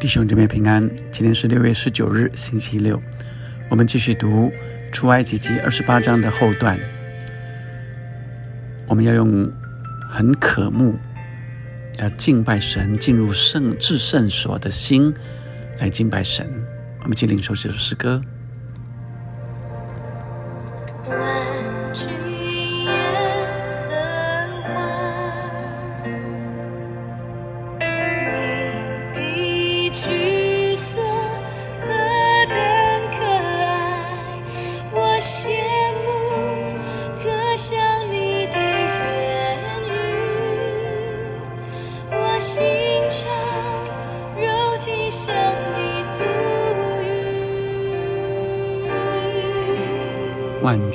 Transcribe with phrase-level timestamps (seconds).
[0.00, 2.98] 弟兄姊妹平安，今天是六月十九日，星期六。
[3.68, 4.50] 我们继续读
[4.90, 6.78] 出埃及记二十八章的后段。
[8.88, 9.46] 我们要用
[10.10, 10.98] 很渴慕、
[11.98, 15.14] 要敬拜神、进入圣至圣所的心
[15.80, 16.50] 来敬拜神。
[17.02, 18.22] 我们接领受这首诗歌。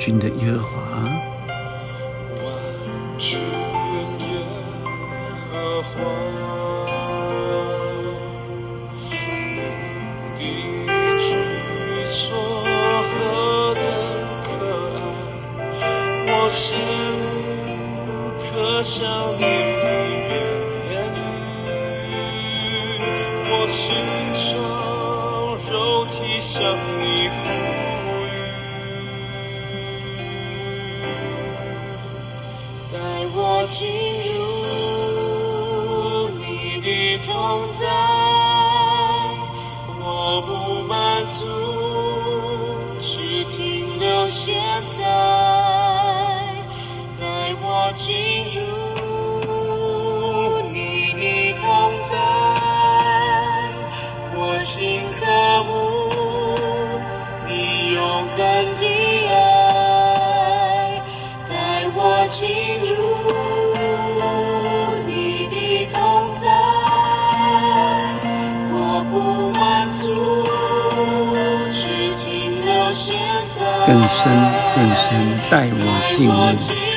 [0.06, 0.78] 军的耶和华，
[2.38, 2.46] 万
[3.18, 4.38] 军耶
[5.50, 5.94] 和华，
[41.30, 41.46] 足，
[42.98, 44.54] 只停留现
[44.88, 45.35] 在。
[74.26, 75.16] 深更深，
[75.50, 76.95] 带我进入。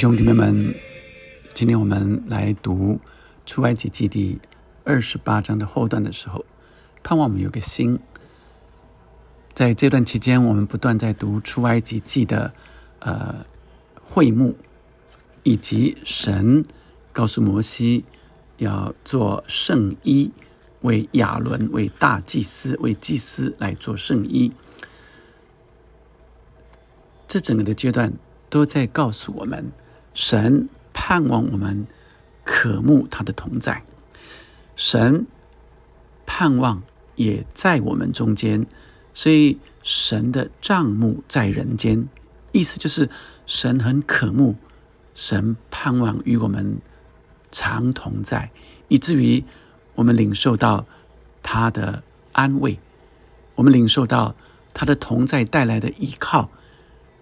[0.00, 0.74] 兄弟妹们，
[1.52, 2.98] 今天我们来读
[3.44, 4.40] 出埃及记第
[4.82, 6.42] 二十八章的后段的时候，
[7.02, 8.00] 盼望我们有个心。
[9.52, 12.54] 在这段期间，我们不断在读出埃及记的
[13.00, 13.44] 呃
[14.02, 14.56] 会幕，
[15.42, 16.64] 以及神
[17.12, 18.06] 告诉摩西
[18.56, 20.30] 要做圣衣，
[20.80, 24.50] 为亚伦、为大祭司、为祭司来做圣衣。
[27.28, 28.14] 这整个的阶段。
[28.48, 29.70] 都在告诉我们，
[30.14, 31.86] 神盼望我们
[32.44, 33.84] 渴慕他的同在，
[34.76, 35.26] 神
[36.26, 36.82] 盼望
[37.14, 38.66] 也在我们中间，
[39.14, 42.08] 所以神的帐幕在人间，
[42.52, 43.08] 意思就是
[43.46, 44.56] 神很渴慕，
[45.14, 46.78] 神盼望与我们
[47.50, 48.50] 常同在，
[48.88, 49.44] 以至于
[49.94, 50.86] 我们领受到
[51.42, 52.78] 他的安慰，
[53.54, 54.34] 我们领受到
[54.74, 56.50] 他的同在带来的依靠。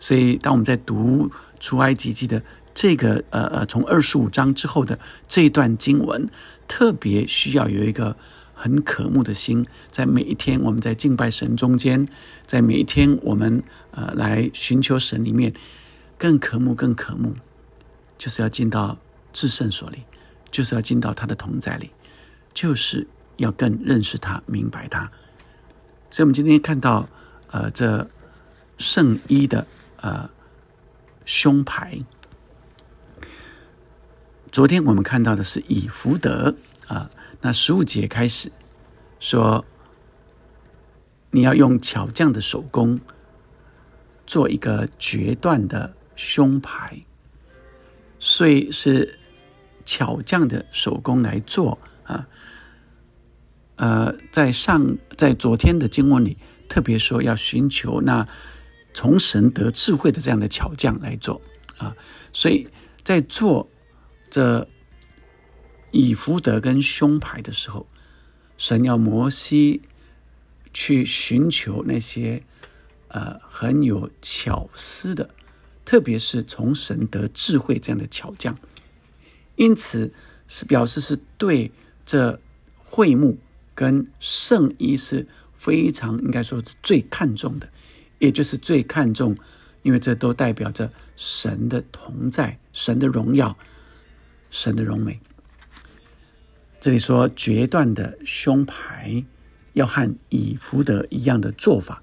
[0.00, 2.41] 所以，当我们在读出埃及记的
[2.81, 4.97] 这个呃呃，从二十五章之后的
[5.27, 6.28] 这一段经文，
[6.69, 8.15] 特别需要有一个
[8.55, 12.07] 很渴慕的心，在每一天我们在敬拜神中间，
[12.47, 15.53] 在每一天我们呃来寻求神里面，
[16.16, 17.34] 更渴慕、更渴慕，
[18.16, 18.97] 就是要进到
[19.33, 20.04] 至圣所里，
[20.53, 21.91] 就是要进到他的同在里，
[22.54, 23.04] 就是
[23.39, 25.10] 要更认识他、明白他。
[26.13, 27.09] 所以，我们今天看到
[27.51, 28.09] 呃这
[28.78, 29.66] 圣衣的。
[30.01, 30.30] 呃，
[31.25, 31.98] 胸牌。
[34.59, 36.53] 昨天我们看到的是以福德
[36.89, 37.09] 啊，
[37.41, 38.51] 那十五节开始
[39.21, 39.65] 说，
[41.31, 42.99] 你要用巧匠的手工
[44.27, 47.01] 做一个决断的胸牌，
[48.19, 49.21] 所以是
[49.84, 52.27] 巧匠的手工来做啊。
[53.77, 56.37] 呃，在上在昨天的经文里
[56.69, 58.27] 特别说要寻求那。
[58.93, 61.41] 从神得智慧的这样的巧匠来做
[61.77, 61.95] 啊，
[62.33, 62.66] 所以
[63.04, 63.71] 在做
[64.39, 64.69] 这
[65.91, 67.89] 以福德跟胸牌的时候，
[68.57, 69.83] 神要摩西
[70.73, 72.45] 去寻求那些
[73.09, 75.31] 呃很有巧思的，
[75.85, 78.57] 特别是从神得智慧这样的巧匠，
[79.57, 80.13] 因此
[80.47, 81.73] 是表示是对
[82.07, 82.39] 这
[82.85, 83.39] 会幕
[83.75, 85.27] 跟圣衣是
[85.57, 87.69] 非常应该说是最看重的，
[88.21, 89.37] 也就是最看重，
[89.83, 93.59] 因为这都代表着神的同在、神的荣耀、
[94.50, 95.21] 神的荣美。
[96.80, 99.24] 这里说决断的胸牌
[99.72, 102.03] 要和以福德一样的做法，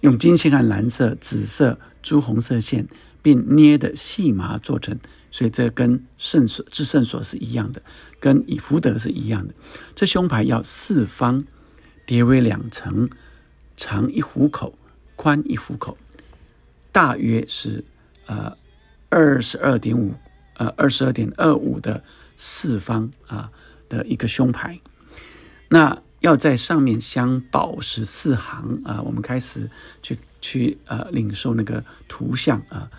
[0.00, 2.88] 用金线和蓝色、紫色、朱红色线，
[3.22, 4.98] 并捏的细麻做成，
[5.30, 7.80] 所以这跟圣所至圣所是一样的，
[8.18, 9.54] 跟以福德是一样的。
[9.94, 11.44] 这胸牌要四方，
[12.04, 13.08] 叠为两层，
[13.76, 14.76] 长一虎口，
[15.14, 15.96] 宽一虎口，
[16.90, 17.84] 大约是
[18.26, 18.56] 呃
[19.08, 20.14] 二十二点五。
[20.54, 22.02] 呃，二十二点二五的
[22.36, 23.50] 四方啊
[23.88, 24.78] 的一个胸牌，
[25.68, 29.02] 那要在上面镶宝石四行啊。
[29.02, 29.70] 我们开始
[30.02, 32.90] 去去呃领受那个图像啊，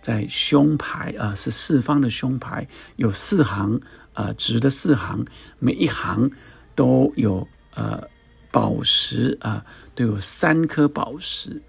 [0.00, 2.66] 在胸牌啊是四方的胸牌，
[2.96, 3.80] 有四行
[4.14, 5.24] 啊直的四行，
[5.58, 6.30] 每一行
[6.74, 8.02] 都有呃
[8.50, 9.64] 宝石啊，
[9.94, 11.60] 都有三颗宝石。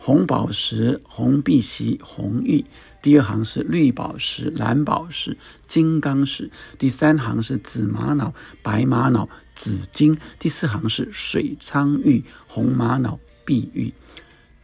[0.00, 2.64] 红宝石、红碧玺、红玉，
[3.02, 5.36] 第二行是绿宝石、蓝宝石、
[5.66, 6.48] 金刚石，
[6.78, 13.92] 第三行是紫玛瑙、白玛瑙、紫金，第四行是水苍玉、红玛瑙、碧玉，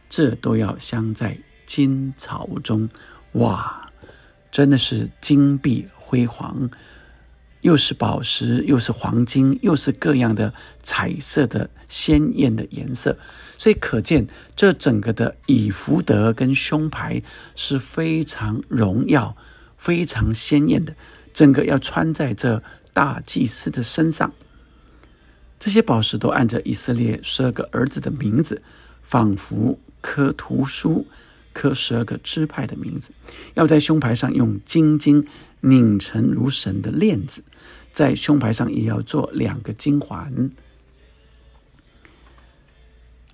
[0.09, 2.89] 这都要镶在金槽中。
[3.33, 3.91] 哇，
[4.49, 6.69] 真的是金碧辉煌。
[7.65, 10.53] 又是宝石，又是黄金，又是各样的
[10.83, 13.17] 彩色的鲜艳的颜色，
[13.57, 17.19] 所以可见这整个的以福德跟胸牌
[17.55, 19.35] 是非常荣耀、
[19.77, 20.95] 非常鲜艳的。
[21.33, 22.61] 整个要穿在这
[22.93, 24.31] 大祭司的身上，
[25.59, 28.61] 这些宝石都按着以色列十二个儿子的名字，
[29.01, 31.03] 仿佛刻图书。
[31.51, 33.11] 刻十二个支派的名字，
[33.53, 35.25] 要在胸牌上用金金
[35.61, 37.41] 拧成如绳的链子，
[37.95, 40.51] 在胸牌上也要做两个金环，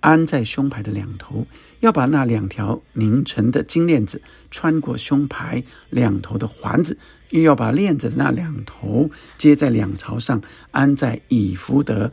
[0.02, 1.48] 安在胸牌的两头。
[1.80, 4.22] 要把那两条拧成的金链子
[4.52, 6.96] 穿过胸牌两头的环子，
[7.32, 9.10] 又要把链子那两头
[9.40, 12.12] 接在两槽上，安在以福德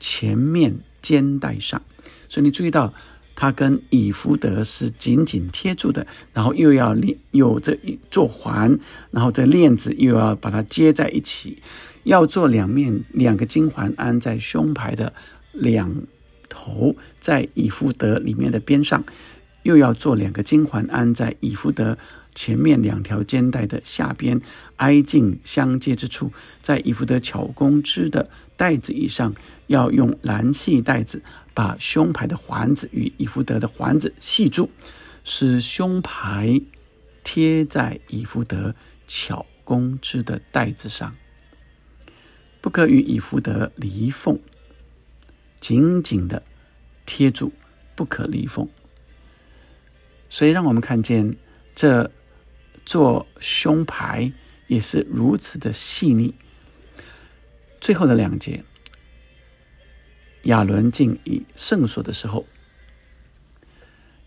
[0.00, 1.80] 前面肩带上。
[2.28, 2.92] 所以你注意到。
[3.36, 8.78] 它跟以福德是紧紧贴住的，然后又要链有这一做环，
[9.10, 11.58] 然后这链子又要把它接在一起，
[12.04, 15.12] 要做两面两个金环安在胸牌的
[15.52, 15.94] 两
[16.48, 19.04] 头，在以福德里面的边上，
[19.64, 21.98] 又要做两个金环安在以福德
[22.34, 24.40] 前面两条肩带的下边，
[24.76, 26.32] 挨近相接之处，
[26.62, 29.34] 在以福德巧工织的带子以上，
[29.66, 31.20] 要用蓝细带子。
[31.54, 34.68] 把胸牌的环子与以福德的环子系住，
[35.24, 36.60] 使胸牌
[37.22, 38.74] 贴在以福德
[39.06, 41.14] 巧工织的带子上，
[42.60, 44.38] 不可与以福德离缝，
[45.60, 46.42] 紧紧的
[47.06, 47.52] 贴住，
[47.94, 48.68] 不可离缝。
[50.28, 51.36] 所以，让我们看见
[51.76, 52.10] 这
[52.84, 54.32] 做胸牌
[54.66, 56.34] 也是如此的细腻。
[57.80, 58.64] 最后的两节。
[60.44, 62.44] 亚伦进以圣所的时候，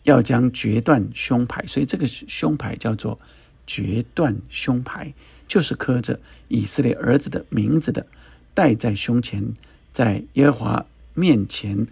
[0.03, 3.19] 要将决断胸牌，所以这个胸牌叫做
[3.67, 5.13] 决断胸牌，
[5.47, 8.07] 就是刻着以色列儿子的名字的，
[8.55, 9.53] 戴在胸前，
[9.93, 11.85] 在耶和华面前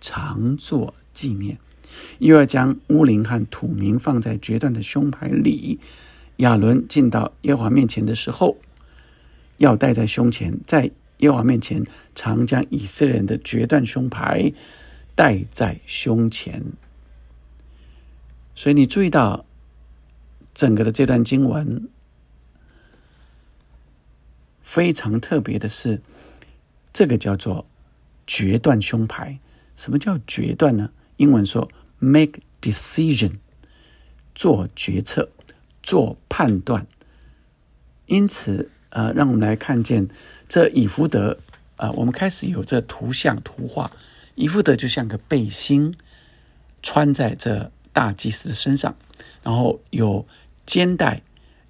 [0.00, 1.58] 常作纪念。
[2.20, 5.80] 又要将乌灵和土名放在决断的胸牌里。
[6.36, 8.56] 亚伦进到耶和华面前的时候，
[9.56, 10.90] 要戴在胸前，在。
[11.22, 11.86] 耶和华面前，
[12.16, 14.52] 常将以色列人的决断胸牌
[15.14, 16.64] 戴在胸前。
[18.56, 19.44] 所以你注意到
[20.52, 21.88] 整个的这段经文
[24.62, 26.02] 非常特别的是，
[26.92, 27.66] 这个叫做
[28.26, 29.38] 决断胸牌。
[29.76, 30.90] 什么叫决断呢？
[31.18, 33.34] 英文说 “make decision”，
[34.34, 35.30] 做决策、
[35.84, 36.88] 做判断。
[38.06, 38.71] 因此。
[38.94, 40.06] 呃，让我们来看见
[40.46, 41.38] 这以福德
[41.76, 43.90] 啊，我们开始有这图像图画，
[44.34, 45.94] 以福德就像个背心，
[46.82, 48.94] 穿在这大祭司的身上，
[49.42, 50.26] 然后有
[50.66, 51.22] 肩带，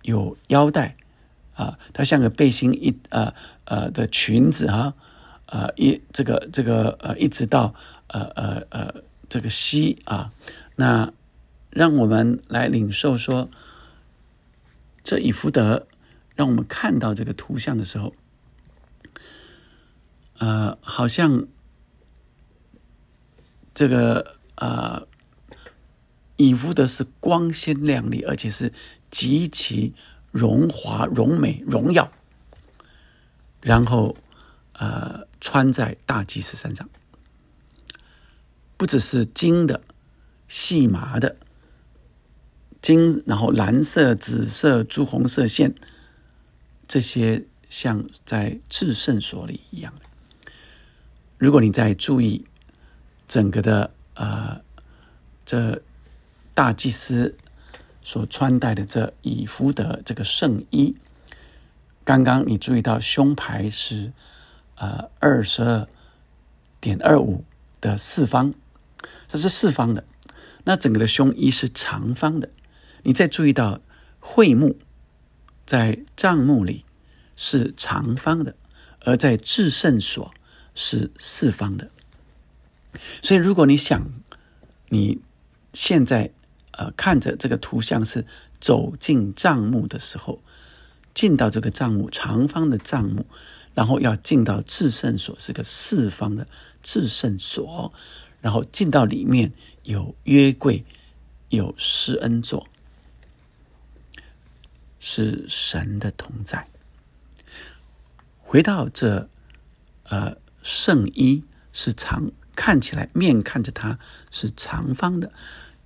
[0.02, 0.97] 有腰带，
[1.55, 3.33] 啊，它像个背心一呃
[3.67, 4.95] 呃的裙子啊，
[5.47, 7.73] 呃一这个这个呃一直到
[8.09, 8.95] 呃呃呃
[9.29, 10.33] 这个膝啊，
[10.75, 11.12] 那
[11.71, 13.49] 让我们来领受说，
[15.05, 15.87] 这以福德。
[16.34, 18.14] 让我们看到这个图像的时候，
[20.38, 21.46] 呃，好像
[23.74, 25.06] 这个呃，
[26.36, 28.72] 以弗的是光鲜亮丽，而且是
[29.10, 29.94] 极其
[30.30, 32.10] 荣华、荣美、荣耀，
[33.60, 34.16] 然后
[34.72, 36.88] 呃，穿在大祭司身上，
[38.76, 39.82] 不只是金的、
[40.48, 41.36] 细麻的
[42.80, 45.74] 金，然后蓝色、紫色、朱红色线，
[46.92, 49.94] 这些像在至圣所里一样。
[51.38, 52.44] 如果你在注意
[53.26, 54.61] 整个的呃，
[55.46, 55.80] 这
[56.52, 57.34] 大祭司
[58.02, 60.94] 所穿戴的这以弗的这个圣衣，
[62.04, 64.12] 刚刚你注意到胸牌是
[64.75, 65.88] 呃二十二
[66.78, 67.42] 点二五
[67.80, 68.52] 的四方，
[69.28, 70.04] 它是四方的。
[70.64, 72.50] 那整个的胸衣是长方的。
[73.02, 73.80] 你再注意到
[74.20, 74.76] 会幕
[75.66, 76.85] 在帐幕里
[77.37, 78.54] 是长方的，
[79.00, 80.33] 而在至圣所。
[80.75, 81.90] 是四方的，
[83.21, 84.11] 所以如果你想
[84.88, 85.21] 你
[85.75, 86.33] 现在
[86.71, 88.25] 呃看着这个图像是
[88.59, 90.40] 走进帐幕的时候，
[91.12, 93.26] 进到这个帐幕长方的帐幕，
[93.75, 96.47] 然后要进到至圣所是个四方的
[96.83, 97.92] 至圣所，
[98.40, 99.52] 然后进到里面
[99.83, 100.87] 有约柜，
[101.50, 102.66] 有施恩座，
[105.12, 106.69] 是神的同在。
[108.40, 109.28] 回到这
[110.04, 110.40] 呃。
[110.64, 113.99] 圣衣是长，看起来面看着它
[114.31, 115.33] 是长方的，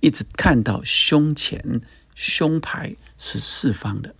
[0.01, 1.81] 一直看到胸前
[2.13, 4.13] 胸牌是四方的，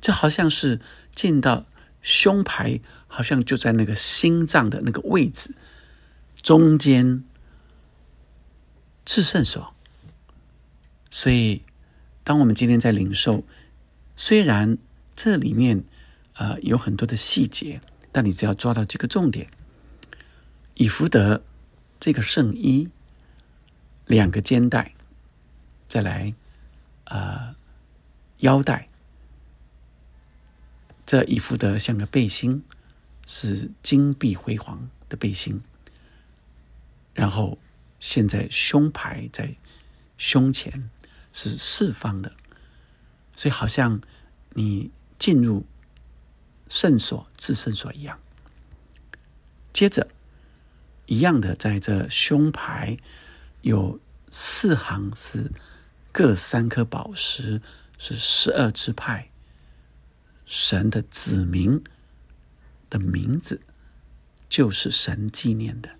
[0.00, 0.80] 这好像是
[1.14, 1.64] 进到
[2.02, 5.54] 胸牌，好像就在那个心脏的那个位置
[6.42, 7.22] 中间，
[9.04, 9.72] 至圣所。
[11.08, 11.62] 所以，
[12.24, 13.44] 当我们今天在领受，
[14.16, 14.78] 虽然
[15.14, 15.84] 这里面
[16.34, 17.80] 呃有很多的细节。
[18.12, 19.50] 但你只要抓到这个重点，
[20.72, 21.44] 以福德
[22.00, 22.88] 这个圣衣，
[24.06, 24.94] 两个肩带，
[25.86, 26.34] 再来
[27.04, 27.54] 呃
[28.38, 28.88] 腰带，
[31.04, 32.64] 这以福德像个背心，
[33.26, 35.60] 是金碧辉煌的背心，
[37.12, 37.58] 然后
[38.00, 39.54] 现在胸牌在
[40.16, 40.88] 胸前
[41.34, 42.32] 是四方的，
[43.36, 44.00] 所以好像
[44.54, 44.90] 你
[45.20, 45.64] 进入。
[46.68, 48.18] 圣所、至圣所一样。
[49.72, 50.08] 接着，
[51.06, 52.98] 一样的，在这胸牌
[53.60, 54.00] 有
[54.32, 55.52] 四行是
[56.10, 57.62] 各三颗宝石，
[57.98, 59.30] 是十二支派
[60.44, 61.84] 神的子民
[62.90, 63.60] 的名字，
[64.48, 65.90] 就是神纪念的。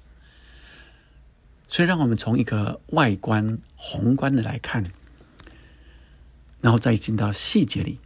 [1.69, 4.91] 所以，让我们从一个外观、宏观的来看，
[6.61, 7.99] 然后再进到细节里。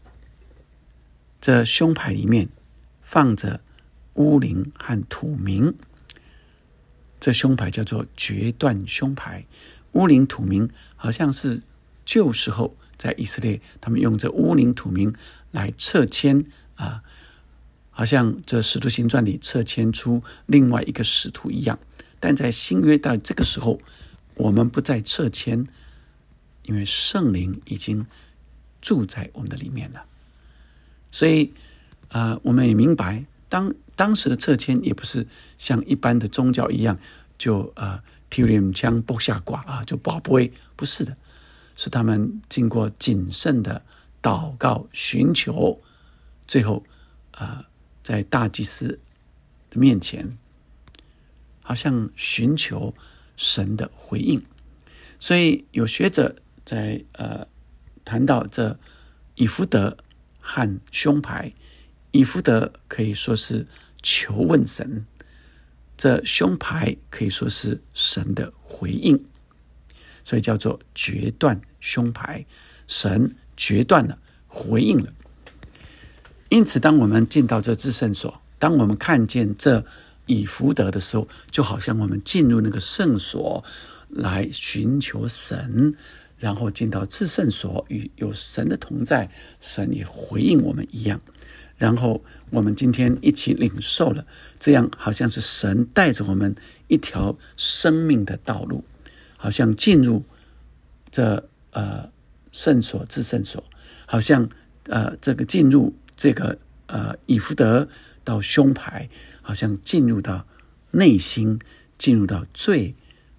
[1.40, 2.48] 这胸牌里面
[3.00, 3.62] 放着
[4.14, 5.74] 乌灵和土明，
[7.18, 9.46] 这胸牌叫做决断胸牌。
[9.92, 11.62] 乌灵土明好像是
[12.04, 15.14] 旧时候在以色列，他们用这乌灵土明
[15.50, 17.02] 来撤迁啊，
[17.90, 21.78] 好像这使徒行传里撤迁出另外一个使徒一样。
[22.20, 23.80] 但在新约到这个时候，
[24.34, 25.66] 我们不再撤迁，
[26.64, 28.06] 因为圣灵已经
[28.80, 30.04] 住在我们的里面了。
[31.10, 31.52] 所以，
[32.08, 35.26] 呃，我们也明白，当当时的撤迁也不是
[35.58, 36.98] 像一般的宗教一样，
[37.36, 41.16] 就呃，提领枪剥下挂啊，就不不会，不是的，
[41.76, 43.82] 是他们经过谨慎的
[44.22, 45.82] 祷告、寻求，
[46.46, 46.84] 最后
[47.32, 47.64] 啊，
[48.02, 49.00] 在大祭司
[49.68, 50.38] 的面前，
[51.62, 52.94] 好像寻求
[53.36, 54.40] 神的回应。
[55.18, 57.46] 所以有学者在呃
[58.10, 58.76] 谈到这
[59.36, 59.96] 以福德。
[60.42, 61.52] 和胸牌，
[62.12, 63.66] 以福德可以说是
[64.02, 65.04] 求问神，
[65.98, 69.22] 这胸牌可以说是神的回应，
[70.24, 72.46] 所以叫做决断胸牌，
[72.88, 75.12] 神决断了，回应了。
[76.48, 79.84] 因此，当我们进到这至圣所，当我们看见这
[80.24, 83.62] 以福德的时候，就好像我们进入那个圣所
[84.08, 85.94] 来寻求神。
[86.40, 89.30] 然后进到至圣所，与有神的同在，
[89.60, 91.20] 神也回应我们一样。
[91.76, 94.26] 然后我们今天一起领受了，
[94.58, 96.54] 这样好像是神带着我们
[96.88, 98.84] 一条生命的道路，
[99.36, 100.24] 好像进入
[101.10, 102.10] 这呃
[102.52, 103.62] 圣所至圣所，
[104.06, 104.48] 好像
[104.84, 107.88] 呃这个进入这个呃以福德
[108.24, 109.08] 到胸牌，
[109.40, 110.46] 好像进入到
[110.90, 111.58] 内心，
[111.96, 112.94] 进入到最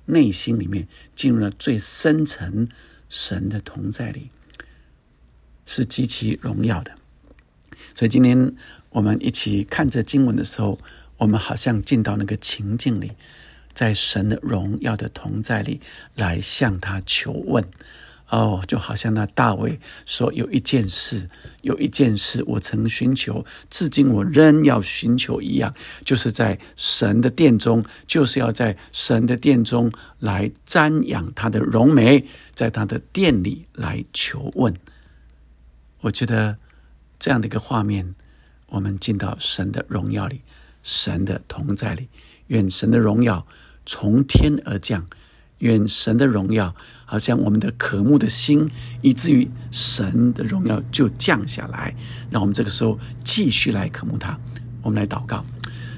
[0.05, 2.67] 内心里面，进入了最深层。
[3.11, 4.29] 神的同在里
[5.65, 6.93] 是极其荣耀的，
[7.93, 8.55] 所以今天
[8.91, 10.79] 我们一起看这经文的时候，
[11.17, 13.11] 我们好像进到那个情境里，
[13.73, 15.81] 在神的荣耀的同在里，
[16.15, 17.65] 来向他求问。
[18.31, 21.29] 哦，就好像那大卫说：“有一件事，
[21.63, 34.73] 有一件事，我曾寻求，至今我仍要寻求一样，就是在神的殿中，就是要在神的殿中来瞻仰他的荣美，在他的殿里来求问。”
[35.99, 36.55] 我觉得
[37.19, 38.15] 这样的一个画面，
[38.67, 40.39] 我们进到神的荣耀里，
[40.83, 42.07] 神的同在里，
[42.47, 43.45] 愿神的荣耀
[43.85, 45.05] 从天而降。
[45.61, 46.75] 愿神的荣耀，
[47.05, 48.69] 好像我们的渴慕的心，
[49.01, 51.95] 以至于神的荣耀就降下来。
[52.29, 54.37] 让我们这个时候继续来渴慕他。
[54.83, 55.43] 我们来祷告，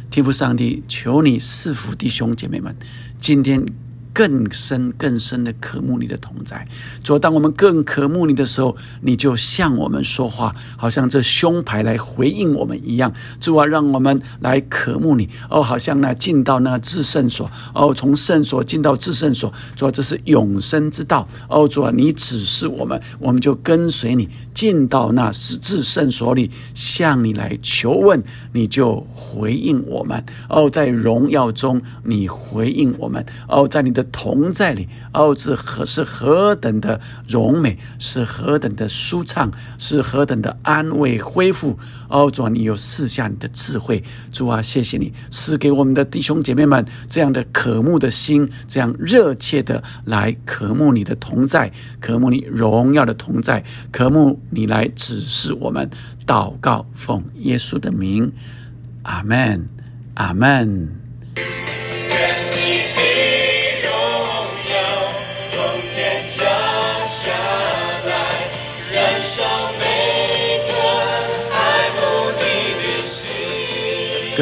[0.10, 2.74] 天父上帝，求你赐福弟兄姐妹们，
[3.20, 3.66] 今天。
[4.14, 6.68] 更深更深的渴慕你的同在，
[7.04, 13.12] 主，当我们更渴慕你的时候，你就向我们说话，好像这胸牌来回应我们一样。
[13.40, 21.68] 主啊，让我们来渴慕你哦，好像那进到那至圣所哦，从圣所进到至圣所，主啊，这是永生之道哦。
[21.68, 34.03] 主啊，你指示我们，我们就跟随你进到那是至圣所里，向你来求问，你就回应我们哦，在荣耀中你回应我们哦，在你的。
[34.06, 41.78] 同在里，哦，这何是何等的荣美，是何等的舒畅，是何等的安慰恢复。
[42.10, 55.90] 哦，主啊，你有赐下你的智慧，主啊，谢谢你赐给我们的弟兄姐妹们这样的渴慕的心，这样热切的来渴慕你的同在，渴慕你荣耀的同在，渴慕你来指示我们。
[56.26, 58.32] 祷告，奉耶稣的名，
[59.02, 59.68] 阿门，
[60.14, 60.90] 阿门。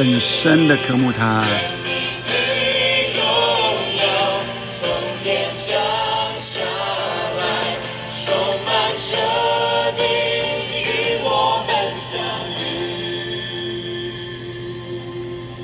[0.04, 1.40] 更深的渴慕他。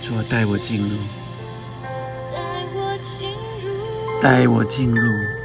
[0.04, 0.98] 主啊，带我进入，
[2.32, 2.38] 带
[2.76, 3.32] 我进
[3.64, 5.37] 入，带我进入。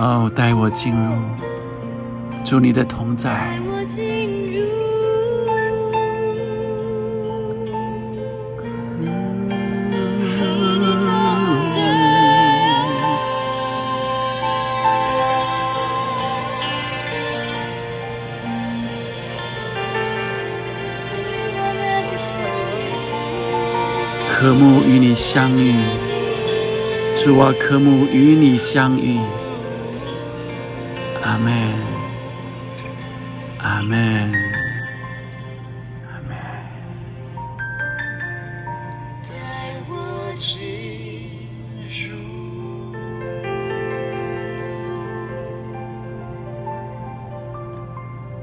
[0.00, 1.12] 哦，带我进入，
[2.44, 3.48] 祝你的同在。
[24.30, 25.74] 科目与你相遇，
[27.16, 29.18] 主啊，科目与你相遇。
[31.38, 31.54] 阿门，
[33.58, 34.32] 阿门，
[36.10, 36.36] 阿门。
[39.22, 39.30] 带
[39.88, 39.92] 我
[40.34, 40.58] 进
[41.86, 42.10] 入，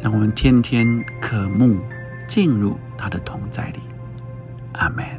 [0.01, 1.77] 让我们天天渴慕
[2.29, 3.81] 进入他的同在里。
[4.71, 5.14] 阿门。